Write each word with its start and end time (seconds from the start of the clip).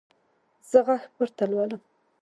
زه 0.69 0.79
غږ 0.85 1.03
پورته 1.13 1.43
لولم. 1.51 1.81